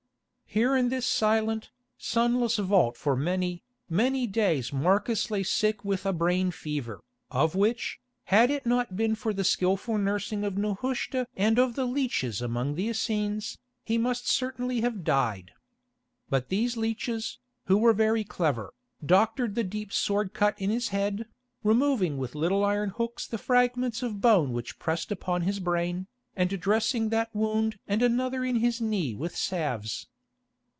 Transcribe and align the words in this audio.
Here 0.53 0.75
in 0.75 0.89
this 0.89 1.05
silent, 1.05 1.69
sunless 1.97 2.57
vault 2.57 2.97
for 2.97 3.15
many, 3.15 3.63
many 3.89 4.27
days 4.27 4.73
Marcus 4.73 5.31
lay 5.31 5.43
sick 5.43 5.85
with 5.85 6.05
a 6.05 6.11
brain 6.11 6.51
fever, 6.51 7.05
of 7.29 7.55
which, 7.55 8.01
had 8.25 8.51
it 8.51 8.65
not 8.65 8.97
been 8.97 9.15
for 9.15 9.33
the 9.33 9.45
skilful 9.45 9.97
nursing 9.97 10.43
of 10.43 10.57
Nehushta 10.57 11.25
and 11.37 11.57
of 11.57 11.75
the 11.75 11.85
leeches 11.85 12.41
among 12.41 12.75
the 12.75 12.89
Essenes, 12.89 13.59
he 13.85 13.97
must 13.97 14.27
certainly 14.27 14.81
have 14.81 15.05
died. 15.05 15.53
But 16.29 16.49
these 16.49 16.75
leeches, 16.75 17.39
who 17.67 17.77
were 17.77 17.93
very 17.93 18.25
clever, 18.25 18.73
doctored 19.01 19.55
the 19.55 19.63
deep 19.63 19.93
sword 19.93 20.33
cut 20.33 20.59
in 20.59 20.69
his 20.69 20.89
head, 20.89 21.27
removing 21.63 22.17
with 22.17 22.35
little 22.35 22.65
iron 22.65 22.89
hooks 22.89 23.25
the 23.25 23.37
fragments 23.37 24.03
of 24.03 24.19
bone 24.19 24.51
which 24.51 24.79
pressed 24.79 25.13
upon 25.13 25.43
his 25.43 25.61
brain, 25.61 26.07
and 26.35 26.49
dressing 26.59 27.07
that 27.07 27.33
wound 27.33 27.79
and 27.87 28.01
another 28.03 28.43
in 28.43 28.57
his 28.57 28.81
knee 28.81 29.15
with 29.15 29.33
salves. 29.33 30.07